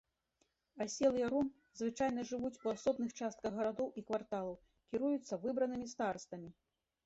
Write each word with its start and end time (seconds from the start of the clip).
Аселыя 0.85 1.27
ром 1.33 1.47
звычайна 1.81 2.21
жывуць 2.31 2.59
у 2.65 2.73
асобных 2.75 3.09
частках 3.19 3.51
гарадоў 3.61 3.93
і 3.99 4.07
кварталаў, 4.11 4.59
кіруюцца 4.93 5.43
выбранымі 5.49 5.85
старастамі. 5.97 6.49